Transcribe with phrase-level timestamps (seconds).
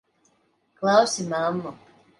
[0.79, 1.71] Klausi mammu!